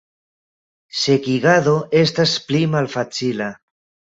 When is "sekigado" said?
1.01-1.75